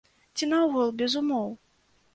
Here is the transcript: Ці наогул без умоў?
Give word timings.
Ці 0.39 0.49
наогул 0.53 0.95
без 1.03 1.19
умоў? 1.23 1.57